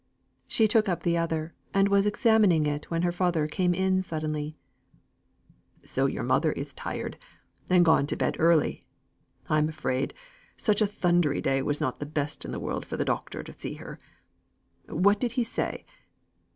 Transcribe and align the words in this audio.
She 0.47 0.67
took 0.67 0.89
up 0.89 1.03
the 1.03 1.15
other, 1.15 1.53
and 1.75 1.87
was 1.87 2.07
examining 2.07 2.65
it, 2.65 2.89
when 2.89 3.03
her 3.03 3.11
father 3.11 3.45
came 3.45 3.71
in 3.75 4.01
suddenly: 4.01 4.57
"So 5.83 6.07
your 6.07 6.23
mother 6.23 6.51
is 6.53 6.73
tired, 6.73 7.19
and 7.69 7.85
gone 7.85 8.07
to 8.07 8.15
bed 8.15 8.35
early! 8.39 8.83
I'm 9.47 9.69
afraid, 9.69 10.15
such 10.57 10.81
a 10.81 10.87
thundery 10.87 11.39
day 11.39 11.61
was 11.61 11.79
not 11.79 11.99
the 11.99 12.07
best 12.07 12.43
in 12.45 12.49
the 12.49 12.59
world 12.59 12.83
for 12.83 12.97
the 12.97 13.05
doctor 13.05 13.43
to 13.43 13.53
see 13.53 13.75
her. 13.75 13.99
What 14.89 15.19
did 15.19 15.33
he 15.33 15.43
say? 15.43 15.85